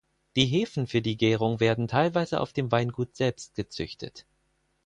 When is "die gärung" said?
1.03-1.59